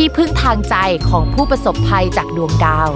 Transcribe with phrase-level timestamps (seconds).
[0.00, 0.76] ที่พึ่งทางใจ
[1.10, 2.90] ของผู้ประสบภัยจากดวงดาว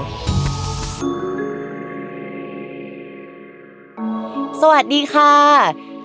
[4.61, 5.33] สวัสดีค่ะ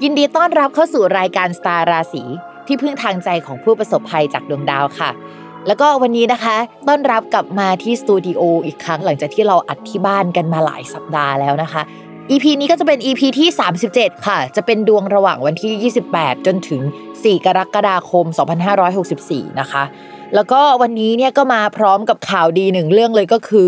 [0.03, 2.23] ยินดีต้อนรับเข้าสู่รายการสตาร์ราศี
[2.67, 5.09] ที่พึ่งทางใจของผู้ประสบภัยจากดวงดาวค่ะ
[5.67, 11.81] แล้วก็วันนี้นะคะ ต้อนรับกลับมาที่สตูดิโออีกครั้งหลังจากที่เราอัดที่บ้านกันมาหลายสัปดาห์แล้วนะคะ
[12.31, 13.49] EP นี้ก็จะเป็น EP ที่
[13.87, 16.81] 37 ค่ะ จะเป็นดวงระหว่างวันที่ 28 จนถึง
[17.13, 18.25] 4 กรกฎาคม
[18.91, 19.83] 2564 นะคะ
[20.35, 23.67] แล้วก็วันนี้เนี่ยก็มาพร้อมกับข่าวดีหนึ่งเรื่องเลยก็คือ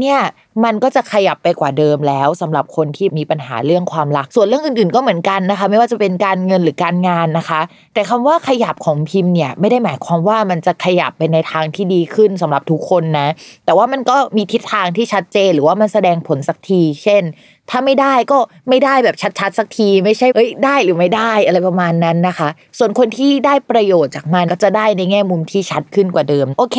[0.01, 0.21] เนี่ย
[0.65, 7.61] มันก็จะขยับไปกว่าเดิมแล้วสำหรับคนที่มีปัญหาเรื่องความรัก ส่วนเรื่องอื่นๆ ก็เหมือนกันนะคะ ไม่ว่าจะเป็นการเงินหรือการงานนะคะ
[7.95, 13.29] แต่คำว่าขยับของพิมพ์เนี่ยไม่ได้หมายความว่ามันจะขยับไปในทางที่ดีขึ้นสำหรับทุกคนนะ
[13.65, 17.23] แต่ว่ามันก็มีทิศทางที่ชัดเจน หรือว่ามันแสดงผลสักที เช่น
[17.71, 18.39] ถ้าไม่ได้ก็
[18.69, 22.49] ไม่ได้แบบชัดๆสักที ไม่ใช่เอ้ยได้หรือไม่ได้อะไรประมาณนั้นนะคะ
[22.79, 26.79] ส่วนคนที่ได้ประโยชน์จากมันก็จะได้ในแง่มุมที่ชัดขึ้นกว่าเดิม โอเค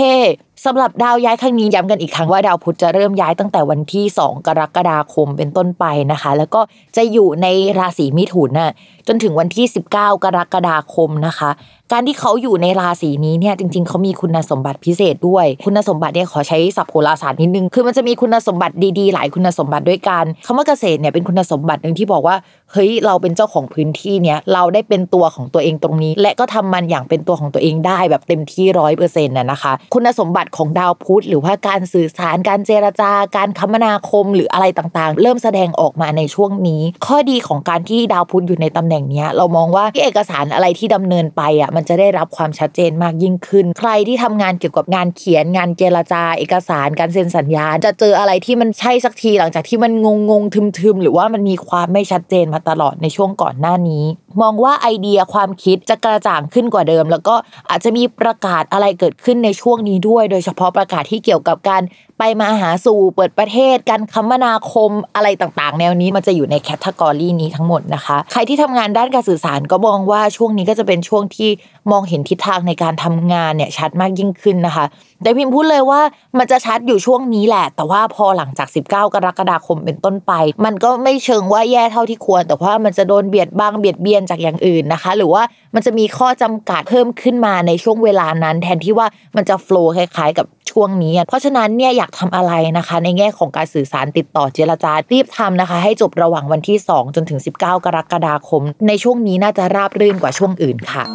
[0.66, 6.62] สำหรับดาวย้ายครั้งนี้ย้ำกันอีกครั้งว่าดาวพุธจะเริ่มย้ายตั้งแต่วันที่ 2 กรกฎาคมเป็นต้นไปนะคะ แล้วก็
[6.96, 7.48] จะอยู่ใน
[7.80, 8.72] ราศีมิถุนน่ะ
[9.08, 11.50] จนถึงวันที่ 19 กรกฎาคมนะคะ
[11.92, 22.36] การที่เขาอยู่ในราศีนี้เนี่ยจริง ๆเขามีคุณสมบัติพิเศษด้วย คุณสมบัติเนี่ยขอใช้ศัพท์โหราศาสตร์นิดนึง คือมันจะมีคุณสมบัติดีๆ หลายคุณสมบัติด้วยกันคำว่าเกษตรเนี่ยเป็นคุณสมบัติหนึ่งที่บอกว่า
[22.74, 50.44] เฮ้ยเราเป็นเจ้าของพื้นที่เนี่ยเราได้เป็นตัวของตัวเองตรงนี้ และก็ทำมันอย่างเป็นตัวของตัวเองได้แบบเต็มที่ร้อยเปอร์เซ็นต์น่ะนะคะ คุณสมบัติของดาวพุธหรือว่าการสื่อสารการเจรจาการคมนาคมหรืออะไรต่างๆ เริ่มแสดงออกมาในช่วงนี้ ข้อดีของการที่ดาวพุธอยู่ในตำแหน่งเนี้ยเรามองว่าที่เอกสารอะไรที่ดำเนินไปอะมันจะได้รับความชัดเจนมากยิ่งขึ้น ใครที่ทำงานเกี่ยวกับงานเขียนงานเจรจา เอกสารการเซ็นสัญญาจะเจออะไรที่มันใช่สักทีหลังจากที่มันงงง
[50.80, 54.04] ทึมๆหรือว่ามันมีความไม่ชัดเจนมาตลอดในช่วงก่อนหน้านี้
[54.42, 57.36] มองว่าไอเดียความคิดจะกระจ่างขึ้นกว่าเดิม แล้วก็
[57.70, 61.82] อาจจะมีประกาศอะไรเกิดขึ้นในช่วงนี้ด้วย โดยเฉพาะประกาศที่เกี่ยวกับการ
[62.24, 71.50] ไปมาหาสู่เปิดประเทศการคมนาคมอะไรต่างๆ แนวนี้มันจะอยู่ในแคตตากรีนี้ทั้งหมดนะคะ ใครที่ทำงานด้านการสื่อสารก็มองว่าช่วงนี้ก็จะเป็นช่วงที่
[71.92, 74.86] มองเห็นทิศทางในการทำงานเนี่ยชัดมากยิ่งขึ้นนะคะ
[75.22, 76.02] แต่พิมพ์พูดเลยว่า
[76.38, 80.32] มันจะชัดอยู่ช่วงนี้แหละ แต่ว่าพอหลังจาก 19 กรกฎาคมเป็นต้นไป
[80.66, 85.44] มันก็ไม่เชิงว่าแย่เท่าที่ควร แต่ว่ามันจะโดนเบียดบังเบียดเบียนจากอย่างอื่นนะคะ หรือว่า
[85.76, 101.06] มันจะมีข้อจำกัดเพิ่มขึ้นมาในช่วงเวลานั้น แทนที่ว่ามันจะโฟล์คล้ายๆกับ ช่วงนี้ เพราะฉะนั้นเนี่ยอยากทำอะไรนะคะ ในแง่ของการสื่อสารติดต่อเจรจารีบทำนะคะ ให้จบระหว่างวันที่ 2 จนถึง 19 กรกฎาคม ในช่วงนี้น่าจะราบรื่นกว่าช่วงอื่นค่ะ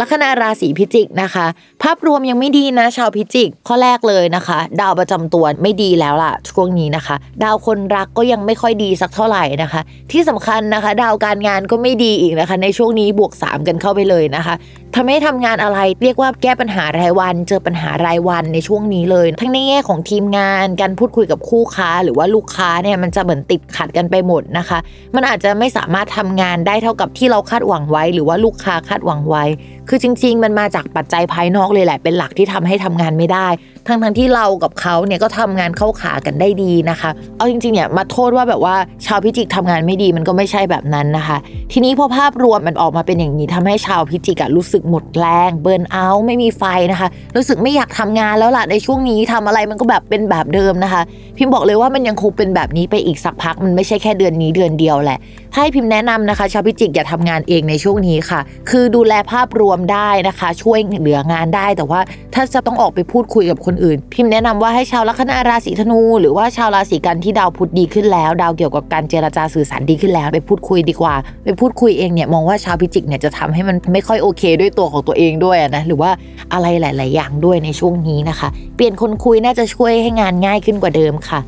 [0.00, 9.80] ลัคนาราศีพิจิกนะคะาพรวมยังไม่ดีนะ ชาวพิจิก ข้อแรกเลยนะคะ ดาวประจำตัวไม่ดีแล้วล่ะช่วงนี้นะคะ ดาวคนรักก็ยังไม่ค่อยดีสักเท่าไหร่นะคะ
[10.12, 14.54] ที่สำคัญนะคะ ดาวการงานก็ไม่ดีอีกนะคะ ในช่วงนี้บวก 3 กันเข้าไปเลยนะคะ
[14.94, 24.78] ทำให้ทำงานอะไรเรียกว่าแก้ปัญหารายวัน เจอปัญหารายวันในช่วงนี้เลย ทั้งในแง่ของทีมงานการพูดคุยกับคู่ค้า หรือว่าลูกค้าเนี่ยมันจะเหมือนติดขัดกันไปหมดนะคะ
[25.14, 29.44] มันอาจจะไม่สามารถทำงานได้เท่ากับที่เราคาดหวังไว้ หรือว่าลูกค้าคาดหวังไว้
[29.88, 33.48] คือจริง ๆ มันมาจากปัจจัยภายนอกเลยแหละเป็นหลักที่ทำให้ทำงานไม่ได้
[33.88, 41.36] ทั้งทั้งที่เรากับเขาเนี่ยก็ทำงานเข้าขากันได้ดีนะคะ เอาจริงๆเนี่ยมาโทษว่าแบบว่าชาวพิจิกทำงานไม่ดีมันก็ไม่ใช่แบบนั้นนะคะ
[41.72, 51.02] ทีนี้พอภาพรวมมันออกมาเป็นอย่างนี้ทำให้ชาวพิจิกอะรู้สึกหมดแรงเบิร์นเอาท์ไม่มีไฟนะคะ รู้สึกไม่อยากทำงานแล้วล่ะในช่วงนี้ทำอะไรมันก็แบบเป็นแบบเดิมนะคะ
[51.38, 55.18] พิมพ์บอกเลยว่ามันยังคงเป็นแบบนี้ไปอีกสักพักมันไม่ใช่แค่เดือนนี้เดือนเดียวแหละ
[55.52, 58.40] ถ้าให้พิมพ์แนะนำนะคะ ชาวพิจิกอย่าทำงานเองในช่วงนี้ค่ะ
[58.70, 62.00] คือดูแลภาพรวมได้นะคะ ช่วยเหลืองานได้แต่ว่า
[62.34, 71.14] ถ้าจะต้องออกไปพูดคุยกับคนอื่น พิมพ์แนะนำว่าให้ชาวลัคนาราศีธนู หรือว่าชาวราศีกันที่ดาวพุธดีขึ้นแล้ว ดาวเกี่ยวกับการเจรจาสื่อสารดีขึ้นแล้ว ไปพูดคุยดีกว่า
[71.44, 76.10] ไปพูดคุยเองเนี่ยมองว่าชาวพิจิกเนี่ยจะทำให้มันไม่ค่อยโอเค ด้วยตัวของตัวเองด้วยนะหรือว่า
[76.52, 81.40] อะไรหลาย ๆ อย่างด้วยในช่วงนี้นะคะ เปลี่ยนคนคุยน่าจะช่วยให้งานง่ายขึ้นกว่าเดิมค่ะ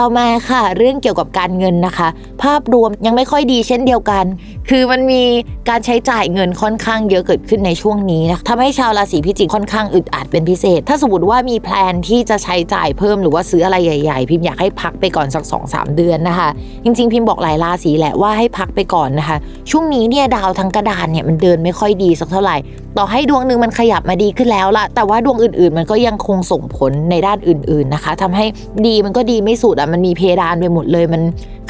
[0.00, 2.08] ต่อมาค่ะ เรื่องเกี่ยวกับการเงินนะคะ
[2.42, 4.24] ภาพรวมยังไม่ค่อยดีเช่นเดียวกัน
[4.68, 5.22] คือมันมี
[5.68, 16.48] การใช้จ่ายเงินค่อนข้างเยอะเกิดขึ้นในช่วงนี้นะทำให้ชาวราศีพิจิกค่อนข้างอึดอัดเป็นพิเศษ ถ้าสมมติว่ามีแพลนที่จะใช้จ่ายเพิ่มหรือว่าซื้ออะไรใหญ่ ๆ พิมพ์อยากให้พักไปก่อนสัก2อสเดือนนะคะ
[16.84, 19.36] จริง ๆ พิมพ์บอกหลายราศีแหละว่าให้พักไปก่อนนะคะ
[19.70, 22.56] ช่วงนี้เนี่ยดาวทั้งกระดานเนี่ยมันเดินไม่ค่อยดีสักเท่าไหร่
[22.98, 28.44] ต่อให้ดวงหนึ่งมันขยับมาดีขึ้นแล้วล่ะแต่ว่าดวงอื่น ๆ มันก็ยังคงส่งผลในด้านอื่น ๆนะคะทำให้
[28.86, 31.22] ดีมันก็ดีไม่สุดอะมันมีเพดานไปหมดเลยมัน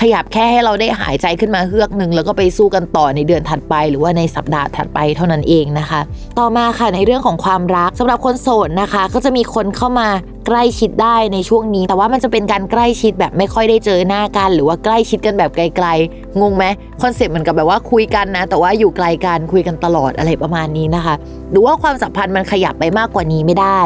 [0.02, 6.00] ขยับแค่ให้เราได้หายใจขึ้นมาเฮือกหนึ่งแล้วก็ไปสู้กันต่อในเดือนถัดไป หรือว่าในสัปดาห์ถัดไปเท่านั้นเองนะคะ
[6.38, 10.08] ต่อมาค่ะในเรื่องของความรักสำหรับคนโสดนะคะ ก็จะมีคนเข้ามา
[10.46, 16.64] ใกล้ชิดได้ในช่วงนี้ แต่ว่ามันจะเป็นการใกล้ชิดแบบไม่ค่อยได้เจอหน้ากัน หรือว่าใกล้ชิดกันแบบไกลๆงงไหม
[17.02, 21.14] concept เหมือนกับแบบว่าคุยกันนะ แต่ว่าอยู่ไกลกันคุยกันตลอดอะไรประมาณนี้นะคะ
[21.50, 23.80] หรือว่าความสัมพันธ์มันขยับไปมากกว่านี้ไม่ได้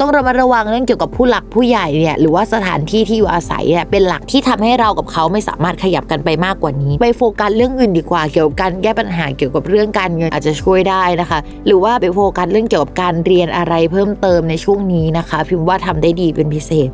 [0.00, 16.88] ต้องระมัดระวังเรื่องเกี่ยวกับผู้หลักผู้ใหญ่เนี่ยหรือว่าสถานที่ที่อยู่อาศัยเนี่ยเป็นหลักที่ทำให้เรากับเขาไม่สามารถขยับกันไปมากกว่านี้ ไปโฟกัสเรื่องอื่นดีกว่าเกี่ยวกับการแก้ปัญหาเกี่ยวกับเรื่องการเงินอาจจะช่วยได้นะคะ หรือว่าไปโฟกัสเรื่องเกี่ยวกับการเรียนอะไรเพิ่มเติมในช่วงนี้นะคะ พิมพ์ว่าทำได้ดีเป็นพิเศษ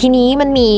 [0.00, 0.70] ทีนี้มันมี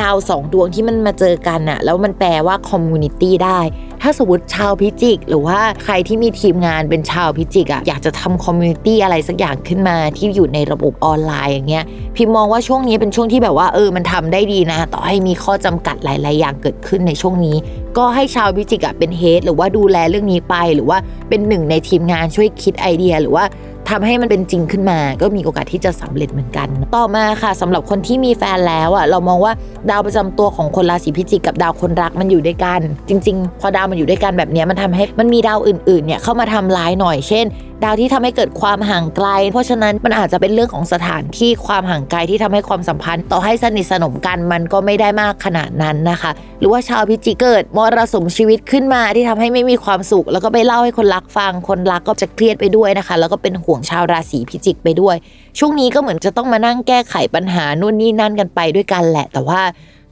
[0.00, 3.60] ดาวสองดวงที่มันมาเจอกันอะแล้วมันแปลว่า community ได้
[4.02, 11.84] ถ้าสมมติชาวพิจิก หรือว่าใครที่มีทีมงานเป็นชาวพิจิกอะอยากจะทำ community อะไรสักอย่างขึ้นมาที่อยู่ในระบบออนไลน์อย่างเงี้ย
[12.16, 17.56] พิมมองว่าช่วงนี้เป็นช่วงที่แบบว่าเออมันทำได้ดีนะ ต่อให้มีข้อจำกัดหลาย ๆ อย่างเกิดขึ้นในช่วงนี้
[17.98, 20.98] ก็ให้ชาวพิจิกอะเป็น head หรือว่าดูแลเรื่องนี้ไป หรือว่า
[21.28, 23.44] เป็นหนึ่งในทีมงานช่วยคิดไอเดียหรือว่า
[23.90, 29.52] ทำให้มันเป็นจริงขึ้นมา ก็มีโอกาสที่จะสำเร็จเหมือนกัน ต่อมาค่ะสำหรับคนที่มีแฟนแล้วอะเรามองว่า
[29.90, 37.44] ดาวประจำตัวของคนราศีพิจิกกับดาวคนรักมันอยู่ด้วยกัน จริง ๆ พอดาวมันอยู่ด้วยกันแบบนี้มันทำให้มันมีดาวอื่นๆเนี่ยเข้ามาทำร้ายหน่อยเช่น
[37.84, 46.30] ดาวที่ทำให้เกิดความห่างไกล เพราะฉะนั้นมันอาจจะเป็นเรื่องของสถานที่ความห่างไกลที่ทำให้ความสัมพันธ์ ต่อให้สนิทสนมกันมันก็ไม่ได้มากขนาดนั้นนะคะ
[46.60, 55.16] หรือว่าชาวพิจิกเกิดมรสุมชีวิตขึ้นมาที่ทำให้ไม่มีความสุข แล้วก็ไปเล่าให้คนรักฟังคนรักก็จะเครียดไปด้วยนะคะ แล้วก็เป็นห่วงชาวราศีพิจิกไปด้วย
[55.58, 59.62] ช่วงนี้ก็เหมือนจะต้องมานั่งแก้ไขปัญหานู่นนี่นั่นกันไปด้วยกันแหละ แต่ว่า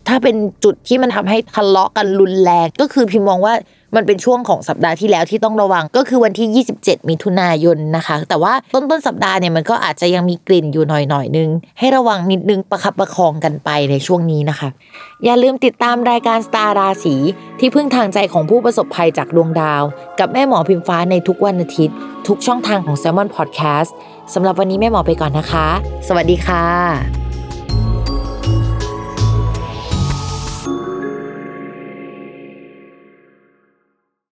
[0.09, 3.55] ถ้าเป็นจุดที่มันทำให้ทะเลาะกันรุนแรงก็คือพิมมองว่า
[3.97, 11.49] มันเป็นช่วงของสัปดาห์ที่แล้วที่ต้องระวังก็คือวันที่ 27 มิถุนายนนะคะ แต่ว่าต้นต้นสัปดาห์เนี่ยมันก็อาจจะยังมีกลิ่นอยู่หน่อยหน่อยนึง
[11.79, 14.69] ให้ระวังนิดนึงประคับประคองกันไปในช่วงนี้นะคะ
[15.25, 17.17] อย่าลืมติดตามรายการสตาร์ราศี
[17.59, 19.83] ที่พึ่งทางใจของผู้ประสบภัยจากดวงดาว
[20.19, 23.91] กับแม่หมอพิมฟ้าในทุกวันอาทิตย์ ทุกช่องทางของ s ซ l m o n Podcast
[24.35, 25.67] สำหรับวันนี้แม่หมอไปก่อนนะคะ
[26.09, 27.24] สวัสดีค่ะ